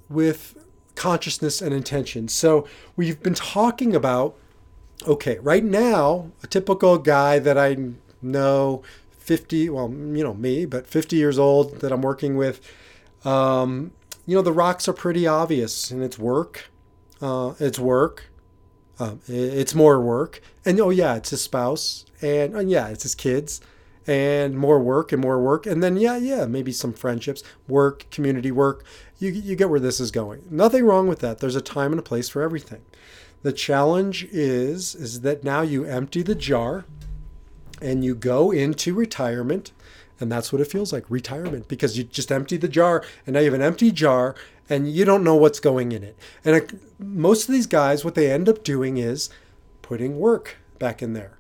with 0.08 0.56
consciousness 0.96 1.62
and 1.62 1.74
intention. 1.74 2.28
So 2.28 2.68
we've 2.96 3.22
been 3.24 3.34
talking 3.34 3.96
about 3.96 4.38
okay, 5.08 5.40
right 5.40 5.64
now, 5.64 6.32
a 6.44 6.48
typical 6.48 6.98
guy 6.98 7.40
that 7.40 7.58
I 7.58 7.76
know 8.22 8.84
50, 9.12 9.70
well, 9.70 9.90
you 9.90 10.24
know, 10.24 10.34
me, 10.34 10.66
but 10.66 10.88
50 10.88 11.16
years 11.16 11.40
old 11.40 11.80
that 11.80 11.92
I'm 11.92 12.02
working 12.02 12.38
with 12.38 12.62
um, 13.26 13.92
you 14.26 14.36
know, 14.36 14.42
the 14.42 14.54
rocks 14.54 14.88
are 14.88 14.94
pretty 14.94 15.28
obvious, 15.28 15.92
and 15.92 16.02
it's 16.04 16.18
work. 16.18 16.70
Uh, 17.22 17.54
it's 17.60 17.80
work. 17.80 18.26
Um, 19.00 19.22
it's 19.28 19.74
more 19.74 20.00
work, 20.00 20.40
and 20.66 20.80
oh 20.80 20.92
yeah, 20.92 21.16
it's 21.16 21.32
his 21.32 21.42
spouse, 21.42 22.06
and, 22.22 22.56
and 22.56 22.70
yeah, 22.70 22.90
it's 22.90 23.04
his 23.04 23.16
kids, 23.16 23.60
and 24.06 24.56
more 24.56 24.80
work 24.80 25.12
and 25.12 25.20
more 25.20 25.42
work, 25.42 25.66
and 25.66 25.82
then 25.82 25.98
yeah, 25.98 26.16
yeah, 26.18 26.46
maybe 26.46 26.72
some 26.72 26.94
friendships, 26.94 27.44
work, 27.68 28.06
community 28.12 28.52
work. 28.52 28.86
You 29.18 29.32
you 29.32 29.56
get 29.56 29.72
where 29.72 29.80
this 29.80 30.00
is 30.00 30.12
going. 30.12 30.44
Nothing 30.50 30.86
wrong 30.86 31.08
with 31.08 31.20
that. 31.20 31.40
There's 31.40 31.56
a 31.56 31.62
time 31.62 31.92
and 31.92 32.00
a 32.00 32.04
place 32.04 32.30
for 32.30 32.44
everything. 32.44 32.82
The 33.42 33.52
challenge 33.52 34.26
is 34.32 34.94
is 34.94 35.22
that 35.22 35.44
now 35.44 35.62
you 35.64 35.86
empty 35.86 36.22
the 36.22 36.36
jar, 36.36 36.86
and 37.82 38.06
you 38.06 38.14
go 38.14 38.52
into 38.52 38.94
retirement 38.94 39.72
and 40.20 40.32
that's 40.32 40.54
what 40.54 40.62
it 40.62 40.72
feels 40.72 40.94
like 40.94 41.10
retirement 41.10 41.68
because 41.68 41.98
you 41.98 42.04
just 42.04 42.32
empty 42.32 42.58
the 42.58 42.68
jar 42.68 43.04
and 43.26 43.34
now 43.34 43.40
you 43.40 43.46
have 43.46 43.54
an 43.54 43.62
empty 43.62 43.92
jar 43.92 44.36
and 44.70 44.92
you 44.92 45.06
don't 45.06 45.24
know 45.24 45.36
what's 45.36 45.60
going 45.60 45.92
in 45.92 46.04
it. 46.04 46.18
And 46.46 46.56
it, 46.56 46.74
most 47.00 47.48
of 47.48 47.54
these 47.54 47.68
guys, 47.68 48.06
what 48.06 48.16
they 48.16 48.32
end 48.32 48.48
up 48.48 48.64
doing 48.64 48.98
is 48.98 49.30
putting 49.82 50.18
work 50.18 50.58
back 50.80 51.02
in 51.02 51.14
there. 51.14 51.38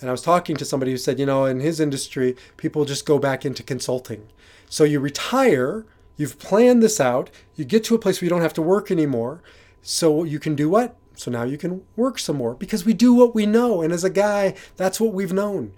And 0.00 0.08
I 0.08 0.12
was 0.12 0.22
talking 0.22 0.56
to 0.56 0.64
somebody 0.64 0.90
who 0.90 0.98
said, 0.98 1.18
you 1.18 1.26
know, 1.26 1.44
in 1.44 1.60
his 1.60 1.80
industry, 1.80 2.36
people 2.56 2.84
just 2.84 3.06
go 3.06 3.18
back 3.18 3.44
into 3.44 3.62
consulting. 3.62 4.26
So 4.68 4.84
you 4.84 5.00
retire, 5.00 5.86
you've 6.16 6.38
planned 6.38 6.82
this 6.82 7.00
out, 7.00 7.30
you 7.54 7.64
get 7.64 7.84
to 7.84 7.94
a 7.94 7.98
place 7.98 8.20
where 8.20 8.26
you 8.26 8.30
don't 8.30 8.42
have 8.42 8.54
to 8.54 8.62
work 8.62 8.90
anymore. 8.90 9.42
So 9.82 10.24
you 10.24 10.38
can 10.38 10.54
do 10.56 10.68
what? 10.68 10.96
So 11.16 11.30
now 11.30 11.44
you 11.44 11.56
can 11.56 11.84
work 11.96 12.18
some 12.18 12.36
more 12.36 12.54
because 12.54 12.84
we 12.84 12.92
do 12.92 13.14
what 13.14 13.34
we 13.34 13.46
know. 13.46 13.82
And 13.82 13.92
as 13.92 14.02
a 14.02 14.10
guy, 14.10 14.54
that's 14.76 15.00
what 15.00 15.14
we've 15.14 15.32
known. 15.32 15.72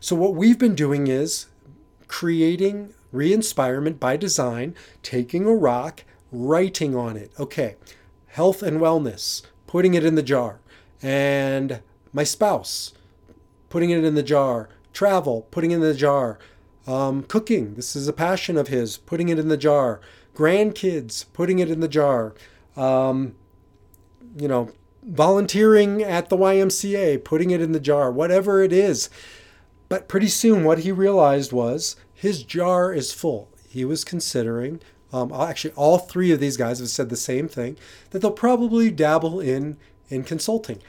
So 0.00 0.16
what 0.16 0.34
we've 0.34 0.58
been 0.58 0.74
doing 0.74 1.06
is 1.06 1.46
creating 2.10 2.92
re 3.12 3.32
inspirement 3.32 4.00
by 4.00 4.16
design, 4.16 4.74
taking 5.00 5.46
a 5.46 5.54
rock, 5.54 6.02
writing 6.32 6.96
on 6.96 7.16
it. 7.16 7.30
Okay, 7.38 7.76
health 8.26 8.64
and 8.64 8.80
wellness, 8.80 9.42
putting 9.68 9.94
it 9.94 10.04
in 10.04 10.16
the 10.16 10.22
jar. 10.22 10.58
And 11.00 11.80
my 12.12 12.24
spouse, 12.24 12.92
putting 13.68 13.90
it 13.90 14.02
in 14.02 14.16
the 14.16 14.24
jar. 14.24 14.68
Travel, 14.92 15.46
putting 15.52 15.70
it 15.70 15.76
in 15.76 15.80
the 15.82 15.94
jar. 15.94 16.40
Um, 16.84 17.22
cooking, 17.22 17.74
this 17.74 17.94
is 17.94 18.08
a 18.08 18.12
passion 18.12 18.56
of 18.56 18.66
his, 18.66 18.96
putting 18.96 19.28
it 19.28 19.38
in 19.38 19.46
the 19.46 19.56
jar. 19.56 20.00
Grandkids, 20.34 21.26
putting 21.32 21.60
it 21.60 21.70
in 21.70 21.78
the 21.78 21.86
jar. 21.86 22.34
Um, 22.76 23.36
you 24.36 24.48
know, 24.48 24.72
volunteering 25.04 26.02
at 26.02 26.28
the 26.28 26.36
YMCA, 26.36 27.22
putting 27.22 27.52
it 27.52 27.60
in 27.60 27.70
the 27.70 27.78
jar, 27.78 28.10
whatever 28.10 28.64
it 28.64 28.72
is. 28.72 29.08
But 29.90 30.08
pretty 30.08 30.28
soon, 30.28 30.64
what 30.64 30.78
he 30.78 30.92
realized 30.92 31.52
was 31.52 31.96
his 32.14 32.44
jar 32.44 32.94
is 32.94 33.12
full. 33.12 33.50
He 33.68 33.84
was 33.84 34.04
considering, 34.04 34.80
um, 35.12 35.32
actually, 35.32 35.74
all 35.74 35.98
three 35.98 36.30
of 36.30 36.40
these 36.40 36.56
guys 36.56 36.78
have 36.78 36.88
said 36.88 37.10
the 37.10 37.16
same 37.16 37.48
thing 37.48 37.76
that 38.10 38.20
they'll 38.20 38.30
probably 38.30 38.90
dabble 38.90 39.40
in 39.40 39.76
in 40.08 40.22
consulting. 40.22 40.80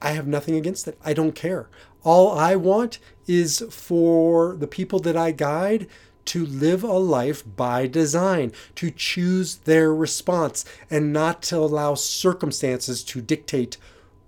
I 0.00 0.12
have 0.12 0.26
nothing 0.26 0.56
against 0.56 0.88
it. 0.88 0.98
I 1.04 1.12
don't 1.12 1.34
care. 1.34 1.68
All 2.04 2.38
I 2.38 2.56
want 2.56 2.98
is 3.26 3.62
for 3.70 4.56
the 4.56 4.66
people 4.66 4.98
that 5.00 5.16
I 5.16 5.30
guide 5.30 5.86
to 6.26 6.46
live 6.46 6.82
a 6.82 6.92
life 6.92 7.42
by 7.56 7.86
design, 7.86 8.52
to 8.76 8.90
choose 8.90 9.56
their 9.56 9.94
response, 9.94 10.64
and 10.90 11.12
not 11.12 11.42
to 11.42 11.56
allow 11.58 11.94
circumstances 11.94 13.04
to 13.04 13.20
dictate 13.20 13.76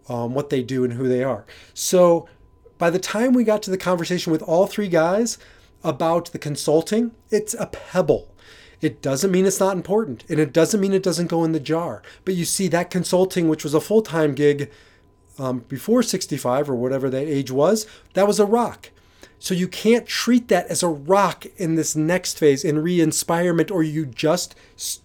um, 0.08 0.34
what 0.34 0.50
they 0.50 0.62
do 0.62 0.84
and 0.84 0.94
who 0.94 1.08
they 1.08 1.24
are. 1.24 1.46
So 1.72 2.28
by 2.80 2.90
the 2.90 2.98
time 2.98 3.34
we 3.34 3.44
got 3.44 3.62
to 3.62 3.70
the 3.70 3.76
conversation 3.76 4.32
with 4.32 4.42
all 4.42 4.66
three 4.66 4.88
guys 4.88 5.36
about 5.84 6.32
the 6.32 6.38
consulting, 6.38 7.12
it's 7.30 7.52
a 7.54 7.66
pebble. 7.66 8.34
It 8.80 9.02
doesn't 9.02 9.30
mean 9.30 9.44
it's 9.44 9.60
not 9.60 9.76
important, 9.76 10.24
and 10.30 10.40
it 10.40 10.54
doesn't 10.54 10.80
mean 10.80 10.94
it 10.94 11.02
doesn't 11.02 11.26
go 11.26 11.44
in 11.44 11.52
the 11.52 11.60
jar. 11.60 12.02
But 12.24 12.34
you 12.34 12.46
see, 12.46 12.68
that 12.68 12.90
consulting, 12.90 13.50
which 13.50 13.64
was 13.64 13.74
a 13.74 13.82
full 13.82 14.00
time 14.00 14.34
gig 14.34 14.70
um, 15.38 15.58
before 15.68 16.02
65 16.02 16.70
or 16.70 16.74
whatever 16.74 17.10
that 17.10 17.28
age 17.28 17.50
was, 17.50 17.86
that 18.14 18.26
was 18.26 18.40
a 18.40 18.46
rock. 18.46 18.88
So 19.38 19.52
you 19.52 19.68
can't 19.68 20.06
treat 20.06 20.48
that 20.48 20.66
as 20.68 20.82
a 20.82 20.88
rock 20.88 21.44
in 21.58 21.74
this 21.74 21.94
next 21.94 22.38
phase 22.38 22.64
in 22.64 22.78
re 22.78 22.98
inspirement, 22.98 23.70
or 23.70 23.82
you 23.82 24.06
just 24.06 24.54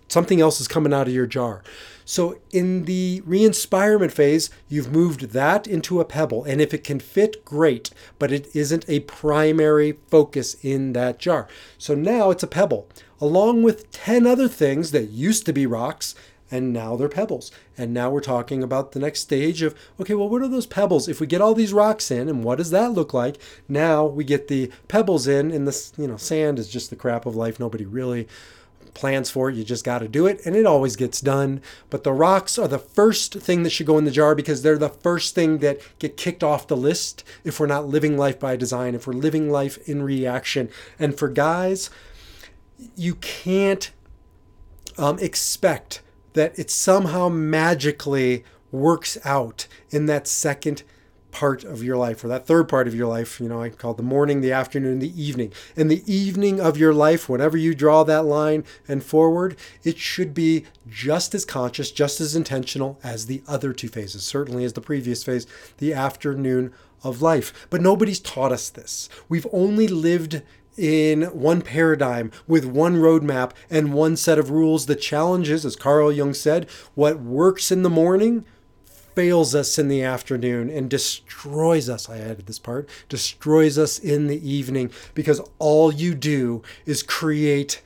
something 0.08 0.40
else 0.40 0.62
is 0.62 0.70
coming 0.70 0.94
out 0.94 1.08
of 1.08 1.14
your 1.14 1.28
jar. 1.28 1.62
So 2.06 2.38
in 2.52 2.86
the 2.86 3.22
re-inspirement 3.26 4.14
phase, 4.14 4.50
you've 4.70 4.92
moved 4.92 5.32
that 5.32 5.68
into 5.68 6.00
a 6.00 6.06
pebble. 6.06 6.44
And 6.44 6.62
if 6.62 6.74
it 6.74 6.84
can 6.84 7.00
fit, 7.00 7.44
great, 7.44 7.90
but 8.20 8.32
it 8.32 8.56
isn't 8.56 8.86
a 8.88 9.02
primary 9.02 9.98
focus 10.08 10.56
in 10.62 10.94
that 10.94 11.20
jar. 11.20 11.48
So 11.78 11.96
now 11.96 12.30
it's 12.30 12.44
a 12.44 12.48
pebble, 12.48 12.88
along 13.20 13.64
with 13.64 13.92
10 13.92 14.28
other 14.28 14.48
things 14.48 14.92
that 14.92 15.10
used 15.10 15.46
to 15.48 15.54
be 15.54 15.66
rocks, 15.66 16.14
and 16.52 16.72
now 16.72 16.96
they're 16.96 17.10
pebbles. 17.10 17.52
And 17.76 17.92
now 17.92 18.12
we're 18.12 18.22
talking 18.22 18.62
about 18.62 18.92
the 18.92 19.00
next 19.00 19.22
stage 19.22 19.64
of 19.64 19.76
okay, 20.00 20.14
well, 20.14 20.30
what 20.30 20.44
are 20.44 20.48
those 20.48 20.68
pebbles? 20.68 21.08
If 21.08 21.20
we 21.20 21.26
get 21.26 21.42
all 21.42 21.56
these 21.56 21.74
rocks 21.74 22.12
in, 22.12 22.30
and 22.30 22.44
what 22.44 22.60
does 22.60 22.70
that 22.70 22.94
look 22.94 23.14
like? 23.14 23.38
Now 23.68 24.06
we 24.06 24.24
get 24.24 24.48
the 24.48 24.72
pebbles 24.88 25.28
in, 25.28 25.50
and 25.52 25.68
this, 25.68 25.92
you 25.98 26.08
know, 26.08 26.18
sand 26.18 26.60
is 26.60 26.70
just 26.70 26.92
the 26.92 26.96
crap 26.96 27.26
of 27.26 27.36
life. 27.36 27.60
Nobody 27.60 27.86
really 27.86 28.28
plans 28.94 29.30
for 29.30 29.50
it. 29.50 29.56
You 29.56 29.64
just 29.64 29.84
got 29.84 30.00
to 30.00 30.08
do 30.08 30.28
it, 30.28 30.42
and 30.46 30.56
it 30.56 30.66
always 30.66 30.96
gets 30.96 31.22
done. 31.22 31.62
But 31.90 32.04
the 32.04 32.14
rocks 32.14 32.58
are 32.58 32.68
the 32.68 32.80
first 32.80 33.34
thing 33.34 33.64
that 33.64 33.72
should 33.72 33.88
go 33.88 33.98
in 33.98 34.06
the 34.06 34.12
jar 34.12 34.36
because 34.36 34.62
they're 34.62 34.78
the 34.78 34.90
first 34.90 35.36
thing 35.36 35.60
that 35.60 35.80
get 36.00 36.18
kicked 36.18 36.44
off 36.44 36.68
the 36.68 36.78
list 36.78 37.24
if 37.44 37.60
we're 37.60 37.66
not 37.68 37.88
living 37.88 38.18
life 38.18 38.40
by 38.40 38.56
design, 38.56 38.96
if 38.96 39.08
we're 39.08 39.14
living 39.14 39.50
life 39.50 39.78
in 39.88 40.04
reaction. 40.04 40.70
And 41.00 41.18
for 41.18 41.30
guys, 41.30 41.90
you 42.96 43.16
can't 43.16 43.92
um, 44.98 45.20
expect 45.20 46.02
that 46.34 46.58
it 46.60 46.70
somehow 46.70 47.30
magically 47.30 48.44
works 48.72 49.18
out 49.24 49.68
in 49.90 50.06
that 50.06 50.28
second 50.28 50.84
part 51.36 51.66
of 51.66 51.84
your 51.84 51.98
life 51.98 52.24
or 52.24 52.30
that 52.30 52.48
third 52.48 52.70
part 52.70 52.88
of 52.88 52.96
your 52.96 53.08
life 53.08 53.42
you 53.42 53.50
know 53.50 53.62
i 53.62 53.68
call 53.68 53.92
it 53.92 53.98
the 53.98 54.04
morning 54.04 54.40
the 54.40 54.54
afternoon 54.54 55.00
the 55.00 55.22
evening. 55.22 55.52
In 55.76 55.90
the 55.90 56.02
evening 56.12 56.62
of 56.62 56.78
your 56.78 56.94
life 56.94 57.28
whenever 57.28 57.58
you 57.58 57.76
draw 57.76 58.04
that 58.06 58.24
line 58.24 58.64
and 58.88 59.04
forward 59.04 59.58
it 59.84 59.98
should 59.98 60.34
be 60.34 60.64
just 60.88 61.36
as 61.36 61.44
conscious 61.44 61.92
just 61.92 62.22
as 62.22 62.36
intentional 62.36 62.98
as 63.04 63.26
the 63.26 63.44
other 63.48 63.74
two 63.74 63.90
phases. 63.90 64.24
Certainly 64.24 64.64
as 64.64 64.74
the 64.74 64.82
previous 64.82 65.24
phase 65.24 65.46
the 65.78 65.94
afternoon 65.94 66.74
of 67.04 67.22
life. 67.22 67.68
But 67.70 67.82
nobody's 67.82 68.20
taught 68.20 68.54
us 68.54 68.70
this. 68.70 69.10
We've 69.28 69.48
only 69.52 69.88
lived 69.88 70.42
in 70.78 71.24
one 71.24 71.62
paradigm 71.62 72.32
with 72.48 72.66
one 72.66 72.96
roadmap 72.96 73.52
and 73.70 73.94
one 73.94 74.16
set 74.16 74.40
of 74.40 74.50
rules. 74.50 74.86
The 74.86 74.96
challenge 74.96 75.50
is, 75.50 75.66
as 75.66 75.76
Carl 75.76 76.12
Jung 76.12 76.34
said, 76.34 76.70
what 76.96 77.20
works 77.20 77.72
in 77.72 77.84
the 77.84 77.90
morning 77.90 78.46
fails 79.16 79.56
us 79.56 79.80
in 79.80 79.88
the 79.88 80.04
afternoon 80.04 80.70
and 80.70 80.90
destroys 80.90 81.90
us. 81.90 82.10
I 82.10 82.18
added 82.18 82.46
this 82.46 82.60
part 82.60 82.88
destroys 83.10 83.78
us 83.78 83.98
in 83.98 84.28
the 84.28 84.50
evening 84.50 84.92
because 85.14 85.42
all 85.58 85.94
you 85.94 86.14
do 86.14 86.62
is 86.86 87.02
create 87.02 87.82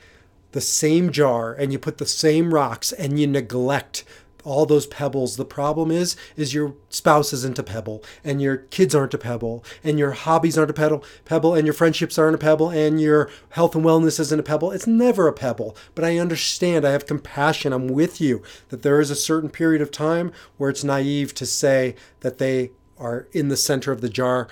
the 0.52 0.60
same 0.60 1.12
jar 1.12 1.54
and 1.54 1.72
you 1.72 1.78
put 1.78 1.98
the 1.98 2.06
same 2.06 2.52
rocks 2.52 2.92
and 2.92 3.18
you 3.18 3.26
neglect 3.26 4.04
all 4.44 4.66
those 4.66 4.86
pebbles. 4.86 5.36
The 5.36 5.44
problem 5.44 5.90
is, 5.90 6.16
is 6.36 6.54
your 6.54 6.74
spouse 6.88 7.32
isn't 7.32 7.58
a 7.58 7.62
pebble, 7.62 8.02
and 8.24 8.40
your 8.40 8.56
kids 8.56 8.94
aren't 8.94 9.14
a 9.14 9.18
pebble, 9.18 9.64
and 9.82 9.98
your 9.98 10.12
hobbies 10.12 10.56
aren't 10.58 10.70
a 10.70 10.74
pebble, 10.74 11.04
pebble, 11.24 11.54
and 11.54 11.66
your 11.66 11.74
friendships 11.74 12.18
aren't 12.18 12.34
a 12.34 12.38
pebble, 12.38 12.70
and 12.70 13.00
your 13.00 13.30
health 13.50 13.74
and 13.74 13.84
wellness 13.84 14.20
isn't 14.20 14.40
a 14.40 14.42
pebble. 14.42 14.70
It's 14.70 14.86
never 14.86 15.28
a 15.28 15.32
pebble. 15.32 15.76
But 15.94 16.04
I 16.04 16.18
understand. 16.18 16.84
I 16.84 16.92
have 16.92 17.06
compassion. 17.06 17.72
I'm 17.72 17.88
with 17.88 18.20
you 18.20 18.42
that 18.68 18.82
there 18.82 19.00
is 19.00 19.10
a 19.10 19.16
certain 19.16 19.50
period 19.50 19.82
of 19.82 19.90
time 19.90 20.32
where 20.56 20.70
it's 20.70 20.84
naive 20.84 21.34
to 21.34 21.46
say 21.46 21.94
that 22.20 22.38
they 22.38 22.70
are 22.98 23.26
in 23.32 23.48
the 23.48 23.56
center 23.56 23.92
of 23.92 24.00
the 24.00 24.08
jar 24.08 24.48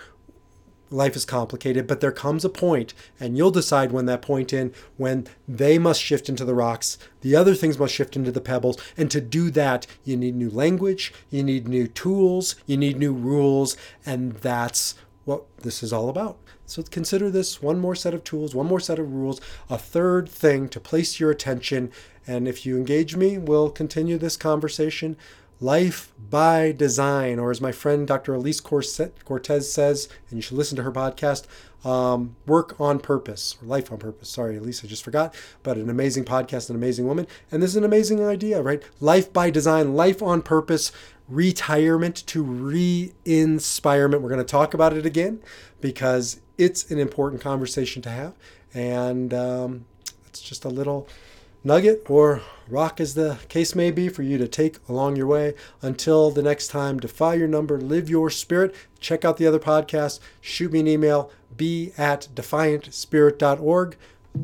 life 0.91 1.17
is 1.17 1.25
complicated, 1.25 1.87
but 1.87 2.01
there 2.01 2.13
comes 2.13 2.45
a 2.45 2.49
point, 2.49 2.95
and 3.21 3.37
you'll 3.37 3.51
decide 3.51 3.93
when 3.93 4.07
that 4.07 4.23
point 4.23 4.53
in, 4.53 4.73
when 4.97 5.27
they 5.47 5.79
must 5.79 6.03
shift 6.03 6.29
into 6.29 6.45
the 6.45 6.55
rocks, 6.55 6.99
the 7.21 7.37
other 7.37 7.55
things 7.55 7.79
must 7.79 7.95
shift 7.95 8.17
into 8.17 8.33
the 8.33 8.41
pebbles. 8.41 8.79
And 8.97 9.11
to 9.11 9.21
do 9.21 9.51
that, 9.51 9.87
you 10.05 10.17
need 10.17 10.35
new 10.35 10.51
language, 10.51 11.13
you 11.31 11.43
need 11.43 11.69
new 11.69 11.87
tools, 11.87 12.57
you 12.67 12.77
need 12.77 12.99
new 12.99 13.13
rules, 13.13 13.77
and 14.07 14.33
that's 14.35 14.95
what 15.25 15.45
this 15.59 15.83
is 15.83 15.93
all 15.93 16.09
about. 16.09 16.39
So 16.65 16.83
consider 16.83 17.31
this 17.31 17.63
one 17.63 17.79
more 17.79 17.95
set 17.95 18.13
of 18.15 18.25
tools, 18.25 18.55
one 18.55 18.67
more 18.67 18.81
set 18.81 18.99
of 18.99 19.13
rules, 19.13 19.41
a 19.71 19.79
third 19.79 20.29
thing 20.29 20.69
to 20.69 20.81
place 20.81 21.19
your 21.19 21.31
attention. 21.31 21.91
And 22.27 22.47
if 22.47 22.67
you 22.67 22.77
engage 22.77 23.17
me, 23.17 23.39
we'll 23.39 23.71
continue 23.71 24.19
this 24.19 24.37
conversation 24.37 25.17
life 25.61 26.13
by 26.31 26.73
design, 26.73 27.39
or 27.39 27.51
as 27.51 27.61
my 27.61 27.73
friend 27.73 28.07
Dr. 28.07 28.35
Elise 28.35 28.61
Cortes 28.61 29.73
says, 29.73 30.09
and 30.31 30.37
you 30.37 30.43
should 30.43 30.57
listen 30.57 30.77
to 30.77 30.83
her 30.83 30.93
podcast, 30.93 31.47
um, 31.85 32.37
work 32.47 32.81
on 32.81 32.99
purpose, 32.99 33.57
or 33.61 33.67
life 33.67 33.91
on 33.93 33.99
purpose. 33.99 34.29
Sorry, 34.29 34.57
Elise, 34.57 34.85
I 34.85 34.89
just 34.89 35.05
forgot, 35.05 35.35
but 35.63 35.77
an 35.77 35.91
amazing 35.91 36.25
podcast, 36.25 36.71
an 36.71 36.77
amazing 36.77 37.07
woman. 37.07 37.27
And 37.51 37.63
this 37.63 37.71
is 37.71 37.77
an 37.77 37.85
amazing 37.85 38.25
idea, 38.25 38.63
right? 38.63 38.83
Life 39.01 39.33
by 39.33 39.51
design, 39.51 39.95
life 39.95 40.23
on 40.23 40.43
purpose, 40.43 40.93
retirement 41.29 42.27
to 42.27 42.43
re 42.43 43.13
inspirement. 43.25 44.23
We're 44.23 44.31
going 44.31 44.39
to 44.39 44.45
talk 44.45 44.75
about 44.75 44.93
it 44.93 45.07
again 45.07 45.41
because 45.81 46.41
it's 46.57 46.91
an 46.91 46.99
important 46.99 47.41
conversation 47.43 48.03
to 48.03 48.11
have. 48.11 48.35
And 48.75 49.33
um, 49.33 49.87
it's 50.27 50.41
just 50.41 50.65
a 50.65 50.69
little 50.69 51.09
nugget 51.65 52.09
or 52.09 52.43
rock 52.69 53.01
as 53.01 53.15
the 53.15 53.39
case 53.49 53.75
may 53.75 53.91
B 53.91 54.09
for 54.09 54.23
you 54.23 54.39
to 54.39 54.49
take 54.49 54.79
along 54.89 55.17
your 55.17 55.27
way. 55.27 55.55
Until 55.83 56.31
the 56.31 56.43
next 56.43 56.69
time, 56.69 56.99
defy 56.99 57.35
your 57.35 57.49
number, 57.49 57.81
live 57.81 58.09
your 58.09 58.31
spirit. 58.31 58.75
Check 59.01 59.25
out 59.25 59.37
the 59.37 59.47
other 59.47 59.59
podcasts. 59.59 60.21
Shoot 60.41 60.73
me 60.73 60.81
an 60.81 60.89
email, 60.89 61.31
be 61.57 61.93
at 61.97 62.29
defiantspirit.org. 62.35 63.97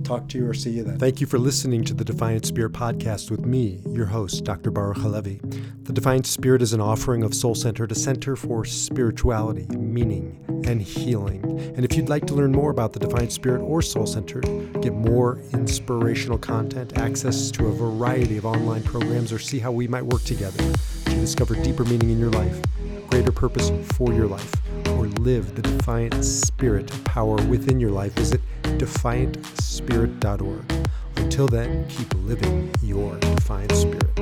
Talk 0.03 0.29
to 0.29 0.39
you 0.39 0.47
or 0.47 0.55
see 0.55 0.71
you 0.71 0.85
then. 0.85 0.99
Thank 0.99 1.21
you 1.21 1.27
for 1.27 1.39
listening 1.39 1.85
to 1.85 1.95
the 1.95 2.05
Defiant 2.05 2.45
Spirit 2.45 2.73
podcast 2.73 3.31
with 3.31 3.47
me, 3.47 3.81
your 3.87 4.07
host, 4.07 4.45
Dr. 4.45 4.71
Baruch 4.71 4.99
Halevi. 4.99 5.41
The 5.85 5.93
Defiant 5.93 6.27
Spirit 6.27 6.63
is 6.63 6.73
an 6.73 6.81
offering 6.81 7.23
of 7.23 7.35
Soul 7.35 7.55
Center, 7.55 7.85
a 7.85 7.95
center 7.95 8.37
for 8.37 8.65
spirituality, 8.65 9.67
meaning, 9.77 10.45
and 10.67 10.83
healing. 10.83 11.43
And 11.77 11.85
if 11.85 11.97
you'd 11.97 12.09
like 12.09 12.27
to 12.27 12.35
learn 12.35 12.53
more 12.53 12.71
about 12.71 12.93
the 12.93 12.99
Defiant 12.99 13.33
Spirit 13.33 13.63
or 13.63 13.81
Soul 13.83 14.07
Center, 14.07 14.41
get 14.81 14.93
more 14.93 15.41
inspirational 15.53 16.39
content, 16.39 16.99
access 16.99 17.51
to 17.53 17.69
a 17.69 17.73
variety 17.73 18.37
of 18.37 18.45
online 18.45 18.83
programs, 18.83 19.33
or 19.33 19.39
see 19.39 19.59
how 19.59 19.73
we 19.73 19.89
might 19.89 20.05
work 20.05 20.25
together 20.25 20.63
to 21.05 21.15
discover 21.15 21.55
deeper 21.55 21.85
meaning 21.85 22.11
in 22.11 22.19
your 22.19 22.31
life, 22.31 22.61
greater 23.09 23.33
purpose 23.33 23.71
for 23.95 24.13
your 24.13 24.27
life, 24.27 24.53
or 24.89 25.07
live 25.07 25.55
the 25.55 25.63
defiant 25.63 26.25
spirit 26.25 26.91
power 27.05 27.37
within 27.47 27.81
your 27.81 27.91
life, 27.91 28.13
visit 28.15 28.41
defiantspirit.org. 28.79 30.89
Until 31.17 31.49
then, 31.49 31.89
keep 31.89 32.15
living 32.25 32.71
your 32.83 33.19
defiant 33.19 33.73
spirit. 33.73 34.14